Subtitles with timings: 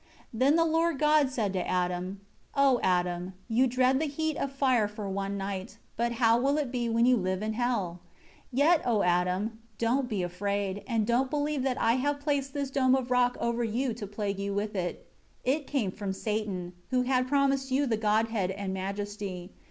[0.31, 2.21] 4 Then the Lord God said to Adam,
[2.55, 6.71] "O Adam, you dread the heat of fire for one night, but how will it
[6.71, 7.99] be when you live in hell?
[8.49, 12.71] 5 Yet, O Adam, don't be afraid, and don't believe that I have placed this
[12.71, 15.05] dome of rock over you to plague you with it.
[15.45, 19.51] 6 It came from Satan, who had promised you the Godhead and majesty.